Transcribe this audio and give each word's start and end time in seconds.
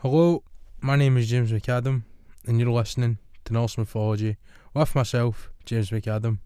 Hello, 0.00 0.42
my 0.82 0.94
name 0.94 1.16
is 1.16 1.30
James 1.30 1.50
McAdam, 1.50 2.02
and 2.46 2.60
you're 2.60 2.70
listening 2.70 3.16
to 3.46 3.54
Norse 3.54 3.78
Mythology 3.78 4.36
with 4.74 4.94
myself, 4.94 5.50
James 5.64 5.88
McAdam. 5.88 6.40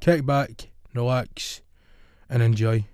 Kick 0.00 0.24
back, 0.24 0.70
relax, 0.94 1.60
and 2.30 2.42
enjoy. 2.42 2.86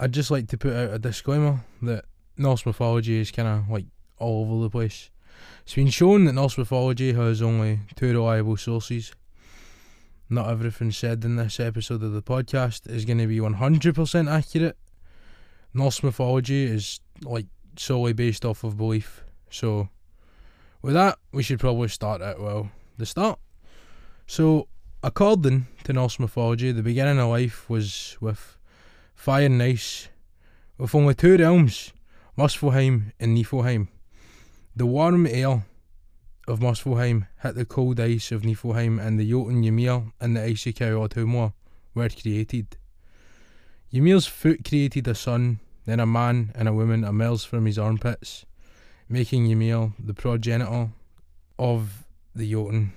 I'd 0.00 0.10
just 0.10 0.32
like 0.32 0.48
to 0.48 0.58
put 0.58 0.74
out 0.74 0.92
a 0.92 0.98
disclaimer 0.98 1.60
that 1.82 2.06
Norse 2.36 2.66
mythology 2.66 3.20
is 3.20 3.30
kind 3.30 3.46
of 3.46 3.70
like 3.70 3.86
all 4.18 4.42
over 4.42 4.64
the 4.64 4.70
place. 4.70 5.10
It's 5.62 5.76
been 5.76 5.88
shown 5.88 6.24
that 6.24 6.32
Norse 6.32 6.58
mythology 6.58 7.12
has 7.12 7.40
only 7.40 7.78
two 7.94 8.08
reliable 8.08 8.56
sources. 8.56 9.12
Not 10.28 10.50
everything 10.50 10.90
said 10.90 11.24
in 11.24 11.36
this 11.36 11.60
episode 11.60 12.02
of 12.02 12.12
the 12.12 12.22
podcast 12.22 12.90
is 12.90 13.04
going 13.04 13.18
to 13.18 13.28
be 13.28 13.38
100% 13.38 14.28
accurate. 14.28 14.76
Norse 15.72 16.02
mythology 16.02 16.64
is 16.64 16.98
like 17.22 17.46
solely 17.78 18.12
based 18.12 18.44
off 18.44 18.64
of 18.64 18.76
belief. 18.76 19.24
So, 19.50 19.88
with 20.82 20.94
that, 20.94 21.18
we 21.32 21.42
should 21.42 21.60
probably 21.60 21.88
start 21.88 22.20
at 22.20 22.40
well 22.40 22.70
the 22.96 23.06
start. 23.06 23.38
So, 24.26 24.68
according 25.02 25.66
to 25.84 25.92
Norse 25.92 26.18
mythology, 26.18 26.72
the 26.72 26.82
beginning 26.82 27.18
of 27.18 27.28
life 27.28 27.68
was 27.70 28.16
with 28.20 28.58
fire 29.14 29.46
and 29.46 29.62
ice, 29.62 30.08
with 30.76 30.94
only 30.94 31.14
two 31.14 31.36
realms, 31.36 31.92
Muspelheim 32.36 33.12
and 33.18 33.36
Niflheim. 33.36 33.88
The 34.76 34.86
warm 34.86 35.26
air 35.26 35.64
of 36.46 36.60
Muspelheim 36.60 37.26
hit 37.42 37.54
the 37.54 37.64
cold 37.64 38.00
ice 38.00 38.32
of 38.32 38.42
Niflheim, 38.42 39.04
and 39.04 39.18
the 39.18 39.28
Jotun 39.28 39.64
Ymir 39.64 40.12
and 40.20 40.36
the 40.36 40.44
icy 40.44 40.72
cow 40.72 41.06
Audhumla 41.06 41.52
were 41.94 42.08
created. 42.08 42.76
Ymir's 43.92 44.26
foot 44.26 44.64
created 44.64 45.08
a 45.08 45.14
son, 45.14 45.60
then 45.88 46.00
a 46.00 46.06
man 46.06 46.52
and 46.54 46.68
a 46.68 46.72
woman 46.74 47.02
emerged 47.02 47.46
from 47.46 47.64
his 47.64 47.78
armpits, 47.78 48.44
making 49.08 49.46
Ymir 49.46 49.94
the 49.98 50.12
progenitor 50.12 50.90
of 51.58 52.04
the 52.34 52.50
Jotun. 52.50 52.92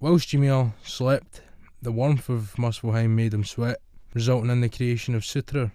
Whilst 0.00 0.34
Ymir 0.34 0.74
slept, 0.84 1.40
the 1.80 1.90
warmth 1.90 2.28
of 2.28 2.54
Muspelheim 2.58 3.16
made 3.16 3.32
him 3.32 3.42
sweat, 3.42 3.78
resulting 4.12 4.50
in 4.50 4.60
the 4.60 4.68
creation 4.68 5.14
of 5.14 5.22
Surtr, 5.22 5.72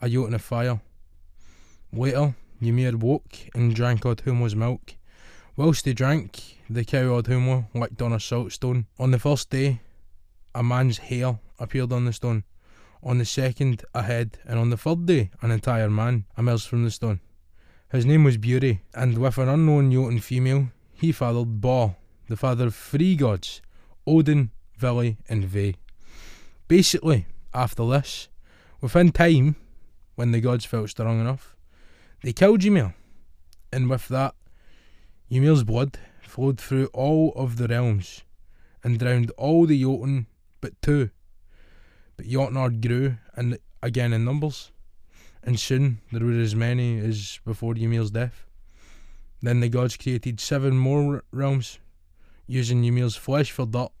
a 0.00 0.08
Jotun 0.08 0.32
of 0.32 0.40
fire. 0.40 0.80
Later, 1.92 2.34
Ymir 2.62 2.96
woke 2.96 3.36
and 3.54 3.74
drank 3.74 4.00
Audhumla's 4.00 4.56
milk. 4.56 4.94
Whilst 5.56 5.84
he 5.84 5.92
drank, 5.92 6.58
the 6.70 6.86
cow 6.86 7.20
Audhumla 7.20 7.66
licked 7.74 8.00
on 8.00 8.14
a 8.14 8.20
salt 8.20 8.52
stone. 8.52 8.86
On 8.98 9.10
the 9.10 9.18
first 9.18 9.50
day, 9.50 9.82
a 10.54 10.62
man's 10.62 10.96
hair 10.96 11.38
appeared 11.58 11.92
on 11.92 12.06
the 12.06 12.14
stone. 12.14 12.44
On 13.06 13.18
the 13.18 13.24
second, 13.24 13.84
a 13.94 14.02
head, 14.02 14.36
and 14.44 14.58
on 14.58 14.70
the 14.70 14.76
third 14.76 15.06
day, 15.06 15.30
an 15.40 15.52
entire 15.52 15.88
man 15.88 16.24
emerged 16.36 16.66
from 16.66 16.82
the 16.82 16.90
stone. 16.90 17.20
His 17.92 18.04
name 18.04 18.24
was 18.24 18.36
Buri, 18.36 18.80
and 18.94 19.16
with 19.16 19.38
an 19.38 19.48
unknown 19.48 19.92
Jotun 19.92 20.18
female, 20.18 20.70
he 20.92 21.12
fathered 21.12 21.60
Bor, 21.60 21.94
the 22.28 22.36
father 22.36 22.66
of 22.66 22.74
three 22.74 23.14
gods 23.14 23.62
Odin, 24.08 24.50
Vili, 24.76 25.18
and 25.28 25.44
Ve. 25.44 25.76
Basically, 26.66 27.26
after 27.54 27.86
this, 27.86 28.26
within 28.80 29.12
time, 29.12 29.54
when 30.16 30.32
the 30.32 30.40
gods 30.40 30.64
felt 30.64 30.90
strong 30.90 31.20
enough, 31.20 31.54
they 32.24 32.32
killed 32.32 32.64
Ymir, 32.64 32.92
and 33.72 33.88
with 33.88 34.08
that, 34.08 34.34
Ymir's 35.30 35.62
blood 35.62 35.96
flowed 36.22 36.58
through 36.58 36.86
all 36.86 37.32
of 37.36 37.56
the 37.56 37.68
realms 37.68 38.22
and 38.82 38.98
drowned 38.98 39.30
all 39.38 39.64
the 39.64 39.80
Jotun 39.80 40.26
but 40.60 40.82
two. 40.82 41.10
But 42.16 42.26
Jotnard 42.26 42.80
grew, 42.80 43.16
and 43.34 43.58
again 43.82 44.12
in 44.12 44.24
numbers, 44.24 44.72
and 45.42 45.60
soon 45.60 46.00
there 46.10 46.24
were 46.24 46.32
as 46.32 46.54
many 46.54 46.98
as 46.98 47.40
before 47.44 47.74
Ymir's 47.76 48.10
death. 48.10 48.46
Then 49.42 49.60
the 49.60 49.68
gods 49.68 49.96
created 49.96 50.40
seven 50.40 50.76
more 50.76 51.22
realms, 51.30 51.78
using 52.46 52.84
Ymir's 52.84 53.16
flesh 53.16 53.50
for 53.50 53.66
dirt, 53.66 53.92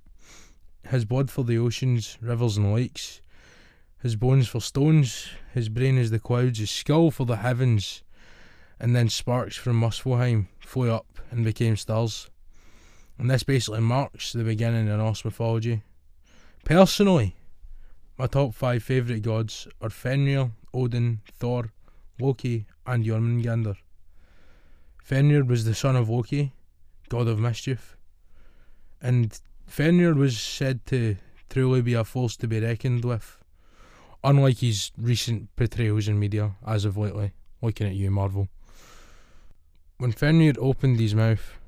his 0.88 1.04
blood 1.04 1.30
for 1.30 1.44
the 1.44 1.58
oceans, 1.58 2.16
rivers, 2.20 2.56
and 2.56 2.72
lakes, 2.72 3.20
his 4.02 4.16
bones 4.16 4.48
for 4.48 4.60
stones, 4.60 5.28
his 5.52 5.68
brain 5.68 5.98
as 5.98 6.10
the 6.10 6.18
clouds, 6.18 6.58
his 6.58 6.70
skull 6.70 7.10
for 7.10 7.26
the 7.26 7.36
heavens, 7.36 8.02
and 8.80 8.94
then 8.94 9.08
sparks 9.08 9.56
from 9.56 9.80
Muspelheim 9.80 10.48
flew 10.60 10.90
up 10.90 11.18
and 11.30 11.44
became 11.44 11.76
stars. 11.76 12.28
And 13.18 13.30
this 13.30 13.42
basically 13.42 13.80
marks 13.80 14.32
the 14.32 14.44
beginning 14.44 14.88
of 14.88 14.98
Norse 14.98 15.24
mythology. 15.24 15.82
Personally, 16.64 17.35
my 18.18 18.26
top 18.26 18.54
five 18.54 18.82
favourite 18.82 19.22
gods 19.22 19.68
are 19.80 19.90
Fenrir, 19.90 20.50
Odin, 20.72 21.20
Thor, 21.32 21.72
Loki, 22.18 22.66
and 22.86 23.04
Jormungandr. 23.04 23.76
Fenrir 25.02 25.44
was 25.44 25.64
the 25.64 25.74
son 25.74 25.96
of 25.96 26.08
Loki, 26.08 26.52
god 27.08 27.28
of 27.28 27.38
mischief, 27.38 27.96
and 29.00 29.38
Fenrir 29.66 30.14
was 30.14 30.38
said 30.38 30.84
to 30.86 31.16
truly 31.50 31.82
be 31.82 31.94
a 31.94 32.04
force 32.04 32.36
to 32.36 32.48
be 32.48 32.60
reckoned 32.60 33.04
with, 33.04 33.38
unlike 34.24 34.58
his 34.58 34.90
recent 34.96 35.54
portrayals 35.56 36.08
in 36.08 36.18
media 36.18 36.52
as 36.66 36.84
of 36.84 36.96
lately. 36.96 37.32
Looking 37.62 37.86
at 37.86 37.94
you, 37.94 38.10
Marvel. 38.10 38.48
When 39.98 40.12
Fenrir 40.12 40.54
opened 40.58 41.00
his 41.00 41.14
mouth, 41.14 41.58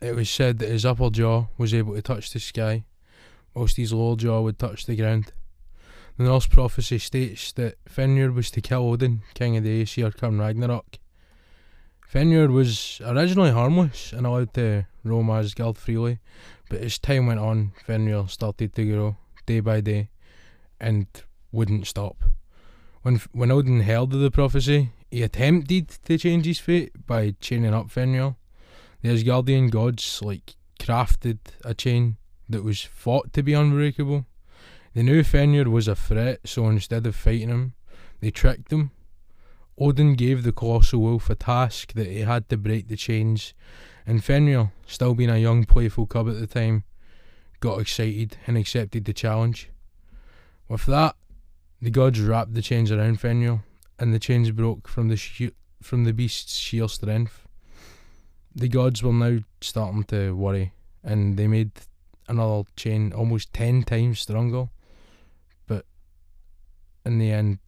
it 0.00 0.14
was 0.14 0.28
said 0.28 0.58
that 0.58 0.68
his 0.68 0.84
upper 0.84 1.10
jaw 1.10 1.46
was 1.56 1.72
able 1.72 1.94
to 1.94 2.02
touch 2.02 2.32
the 2.32 2.40
sky, 2.40 2.84
whilst 3.54 3.76
his 3.76 3.92
lower 3.92 4.16
jaw 4.16 4.40
would 4.40 4.58
touch 4.58 4.86
the 4.86 4.96
ground. 4.96 5.32
The 6.16 6.24
Norse 6.24 6.46
prophecy 6.46 6.98
states 6.98 7.52
that 7.52 7.76
Fenrir 7.86 8.32
was 8.32 8.50
to 8.52 8.62
kill 8.62 8.88
Odin, 8.88 9.20
king 9.34 9.58
of 9.58 9.64
the 9.64 9.82
Aesir 9.82 10.10
come 10.10 10.40
Ragnarok. 10.40 10.98
Fenrir 12.08 12.50
was 12.50 13.02
originally 13.04 13.50
harmless 13.50 14.14
and 14.14 14.26
allowed 14.26 14.54
to 14.54 14.86
roam 15.04 15.28
Asgard 15.28 15.76
freely, 15.76 16.20
but 16.70 16.80
as 16.80 16.98
time 16.98 17.26
went 17.26 17.40
on, 17.40 17.72
Fenrir 17.84 18.28
started 18.28 18.74
to 18.76 18.84
grow 18.84 19.16
day 19.44 19.60
by 19.60 19.82
day 19.82 20.08
and 20.80 21.06
wouldn't 21.52 21.86
stop. 21.86 22.24
When 23.02 23.20
when 23.32 23.50
Odin 23.50 23.82
heard 23.82 24.14
of 24.14 24.20
the 24.20 24.30
prophecy, 24.30 24.92
he 25.10 25.22
attempted 25.22 25.88
to 26.06 26.16
change 26.16 26.46
his 26.46 26.58
fate 26.58 27.06
by 27.06 27.34
chaining 27.42 27.74
up 27.74 27.90
Fenrir. 27.90 28.36
The 29.02 29.10
Asgardian 29.10 29.70
gods 29.70 30.22
like 30.22 30.56
crafted 30.80 31.40
a 31.62 31.74
chain 31.74 32.16
that 32.48 32.64
was 32.64 32.86
thought 32.86 33.34
to 33.34 33.42
be 33.42 33.52
unbreakable. 33.52 34.24
They 34.96 35.02
knew 35.02 35.22
Fenrir 35.22 35.68
was 35.68 35.88
a 35.88 35.94
threat, 35.94 36.40
so 36.46 36.70
instead 36.70 37.06
of 37.06 37.14
fighting 37.14 37.50
him, 37.50 37.74
they 38.20 38.30
tricked 38.30 38.72
him. 38.72 38.92
Odin 39.78 40.14
gave 40.14 40.42
the 40.42 40.52
colossal 40.52 41.02
wolf 41.02 41.28
a 41.28 41.34
task 41.34 41.92
that 41.92 42.06
he 42.06 42.20
had 42.20 42.48
to 42.48 42.56
break 42.56 42.88
the 42.88 42.96
chains, 42.96 43.52
and 44.06 44.24
Fenrir, 44.24 44.72
still 44.86 45.14
being 45.14 45.28
a 45.28 45.36
young 45.36 45.64
playful 45.64 46.06
cub 46.06 46.30
at 46.30 46.40
the 46.40 46.46
time, 46.46 46.84
got 47.60 47.78
excited 47.78 48.38
and 48.46 48.56
accepted 48.56 49.04
the 49.04 49.12
challenge. 49.12 49.68
With 50.66 50.86
that, 50.86 51.14
the 51.82 51.90
gods 51.90 52.22
wrapped 52.22 52.54
the 52.54 52.62
chains 52.62 52.90
around 52.90 53.20
Fenrir, 53.20 53.64
and 53.98 54.14
the 54.14 54.18
chains 54.18 54.50
broke 54.50 54.88
from 54.88 55.08
the 55.08 55.18
she- 55.18 55.52
from 55.82 56.04
the 56.04 56.14
beast's 56.14 56.56
sheer 56.56 56.88
strength. 56.88 57.46
The 58.54 58.68
gods 58.68 59.02
were 59.02 59.12
now 59.12 59.40
starting 59.60 60.04
to 60.04 60.34
worry, 60.34 60.72
and 61.04 61.36
they 61.36 61.48
made 61.48 61.72
another 62.28 62.62
chain 62.76 63.12
almost 63.12 63.52
ten 63.52 63.82
times 63.82 64.20
stronger. 64.20 64.70
In 67.06 67.18
the 67.18 67.30
end, 67.30 67.60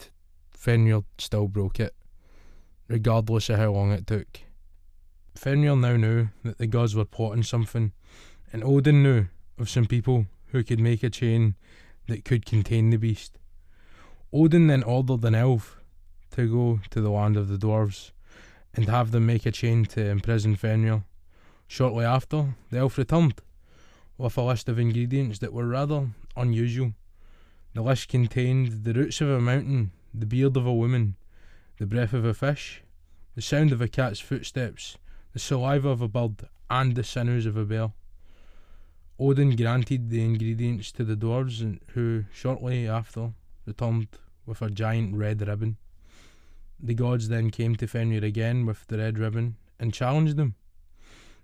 Fenrir 0.51 1.03
still 1.17 1.47
broke 1.47 1.79
it, 1.79 1.95
regardless 2.89 3.49
of 3.49 3.61
how 3.61 3.71
long 3.71 3.93
it 3.93 4.05
took. 4.05 4.41
Fenrir 5.37 5.77
now 5.77 5.97
knew 5.97 6.31
that 6.43 6.59
the 6.59 6.67
gods 6.67 6.97
were 6.97 7.05
plotting 7.05 7.45
something, 7.45 7.93
and 8.53 8.65
Odin 8.65 9.01
knew 9.01 9.27
of 9.57 9.71
some 9.71 9.87
people 9.87 10.27
who 10.49 10.65
could 10.65 10.81
make 10.81 11.05
a 11.05 11.09
chain 11.09 11.55
that 12.09 12.25
could 12.25 12.47
contain 12.47 12.91
the 12.91 12.97
beast. 12.97 13.39
Odin 14.33 14.67
then 14.67 14.83
ordered 14.83 15.25
an 15.25 15.37
elf 15.37 15.81
to 16.33 16.51
go 16.51 16.81
to 16.91 17.01
the 17.01 17.11
land 17.11 17.37
of 17.37 17.47
the 17.47 17.59
dwarves 17.59 18.11
and 18.75 18.89
have 18.89 19.13
them 19.13 19.27
make 19.27 19.47
a 19.47 19.53
chain 19.53 19.85
to 19.85 20.05
imprison 20.05 20.57
Fenrir. 20.57 21.05
Shortly 21.69 22.05
after, 22.05 22.57
the 22.71 22.79
elf 22.79 22.99
returned 22.99 23.41
with 24.17 24.37
a 24.37 24.43
list 24.43 24.69
of 24.69 24.81
ingredients 24.81 25.39
that 25.39 25.53
were 25.53 25.69
rather 25.69 26.09
unusual. 26.37 26.95
The 27.75 27.83
list 27.83 28.09
contained 28.09 28.85
the 28.85 28.95
roots 28.95 29.21
of 29.21 29.29
a 29.29 29.41
mountain, 29.41 29.93
the 30.15 30.27
beard 30.27 30.57
of 30.57 30.67
a 30.67 30.75
woman, 30.75 31.17
the 31.79 31.87
breath 31.87 32.13
of 32.13 32.25
a 32.25 32.35
fish, 32.35 32.83
the 33.35 33.43
sound 33.43 33.73
of 33.73 33.81
a 33.81 33.89
cat's 33.89 34.21
footsteps, 34.21 34.99
the 35.33 35.39
saliva 35.39 35.89
of 35.91 36.01
a 36.01 36.09
bird, 36.09 36.49
and 36.71 36.95
the 36.95 37.05
sinews 37.05 37.47
of 37.47 37.57
a 37.57 37.65
bear. 37.65 37.93
Odin 39.19 39.55
granted 39.55 40.11
the 40.11 40.25
ingredients 40.25 40.93
to 40.93 41.05
the 41.05 41.17
dwarves, 41.17 41.79
who 41.89 42.25
shortly 42.33 42.89
after 42.89 43.33
returned 43.67 44.09
with 44.47 44.63
a 44.63 44.71
giant 44.71 45.15
red 45.15 45.47
ribbon. 45.47 45.77
The 46.81 46.95
gods 46.95 47.29
then 47.29 47.51
came 47.51 47.77
to 47.77 47.87
Fenrir 47.87 48.25
again 48.25 48.65
with 48.65 48.87
the 48.87 48.99
red 48.99 49.19
ribbon 49.19 49.57
and 49.79 49.93
challenged 49.93 50.39
him. 50.39 50.55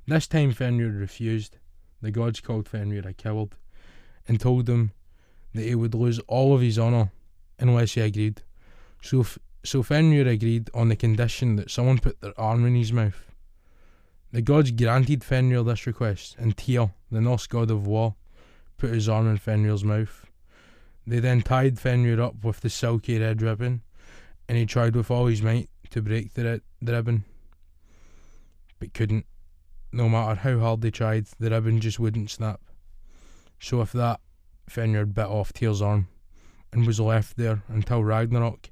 This 0.06 0.26
time 0.26 0.52
Fenrir 0.52 0.90
refused. 0.90 1.58
The 2.00 2.10
gods 2.10 2.40
called 2.40 2.68
Fenrir 2.68 3.06
a 3.06 3.12
coward 3.12 3.56
and 4.26 4.40
told 4.40 4.68
him 4.68 4.92
that 5.54 5.64
he 5.64 5.74
would 5.74 5.94
lose 5.94 6.18
all 6.20 6.54
of 6.54 6.60
his 6.60 6.78
honour 6.78 7.10
unless 7.58 7.92
he 7.92 8.00
agreed. 8.00 8.42
So, 9.02 9.24
so 9.64 9.82
Fenrir 9.82 10.28
agreed 10.28 10.70
on 10.74 10.88
the 10.88 10.96
condition 10.96 11.56
that 11.56 11.70
someone 11.70 11.98
put 11.98 12.20
their 12.20 12.38
arm 12.38 12.66
in 12.66 12.74
his 12.74 12.92
mouth. 12.92 13.32
The 14.32 14.42
gods 14.42 14.72
granted 14.72 15.22
Fenrir 15.22 15.62
this 15.62 15.86
request, 15.86 16.34
and 16.38 16.56
Tyr, 16.56 16.90
the 17.10 17.20
Norse 17.20 17.46
god 17.46 17.70
of 17.70 17.86
war, 17.86 18.16
put 18.78 18.90
his 18.90 19.08
arm 19.08 19.28
in 19.28 19.36
Fenrir's 19.36 19.84
mouth. 19.84 20.26
They 21.06 21.20
then 21.20 21.42
tied 21.42 21.78
Fenrir 21.78 22.20
up 22.20 22.42
with 22.42 22.60
the 22.60 22.70
silky 22.70 23.18
red 23.18 23.42
ribbon, 23.42 23.82
and 24.48 24.58
he 24.58 24.66
tried 24.66 24.96
with 24.96 25.10
all 25.10 25.26
his 25.26 25.42
might 25.42 25.68
to 25.90 26.02
break 26.02 26.34
the, 26.34 26.60
the 26.82 26.92
ribbon, 26.92 27.24
but 28.80 28.92
couldn't. 28.92 29.26
No 29.92 30.08
matter 30.08 30.40
how 30.40 30.58
hard 30.58 30.80
they 30.80 30.90
tried, 30.90 31.26
the 31.38 31.50
ribbon 31.50 31.80
just 31.80 32.00
wouldn't 32.00 32.30
snap. 32.30 32.60
So 33.60 33.78
with 33.78 33.92
that, 33.92 34.18
Fenrir 34.68 35.06
bit 35.06 35.26
off 35.26 35.52
Tyr's 35.52 35.82
arm, 35.82 36.08
and 36.72 36.86
was 36.86 37.00
left 37.00 37.36
there 37.36 37.62
until 37.68 38.02
Ragnarok, 38.02 38.70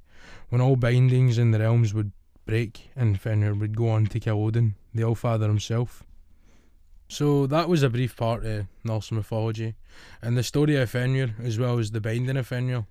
when 0.49 0.61
all 0.61 0.77
bindings 0.77 1.39
in 1.39 1.51
the 1.51 1.61
realms 1.61 1.95
would 1.95 2.13
break, 2.47 2.91
and 2.97 3.21
Fenrir 3.21 3.55
would 3.55 3.77
go 3.77 3.89
on 3.89 4.07
to 4.07 4.21
kill 4.21 4.45
Odin, 4.45 4.75
the 4.95 5.03
Allfather 5.03 5.47
himself. 5.47 6.03
So 7.09 7.47
that 7.47 7.69
was 7.69 7.83
a 7.83 7.91
brief 7.91 8.17
part 8.17 8.45
of 8.45 8.67
Norse 8.85 9.13
mythology, 9.13 9.75
and 10.23 10.37
the 10.37 10.43
story 10.43 10.77
of 10.77 10.91
Fenrir, 10.91 11.35
as 11.43 11.59
well 11.59 11.79
as 11.79 11.91
the 11.91 12.01
binding 12.01 12.37
of 12.37 12.47
Fenrir. 12.47 12.87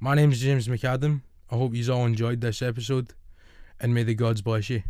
My 0.00 0.14
name's 0.14 0.40
James 0.40 0.68
McAdam. 0.68 1.22
I 1.50 1.54
hope 1.54 1.74
you 1.74 1.92
all 1.92 2.06
enjoyed 2.06 2.40
this 2.40 2.60
episode, 2.60 3.14
and 3.80 3.94
may 3.94 4.02
the 4.02 4.14
gods 4.14 4.42
bless 4.42 4.68
you. 4.68 4.82